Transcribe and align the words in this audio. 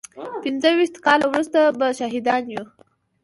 پينځه 0.43 0.69
ويشت 0.75 0.95
کاله 1.05 1.25
وروسته 1.29 1.59
به 1.79 1.87
شاهدان 1.99 2.43
يو. 2.53 2.63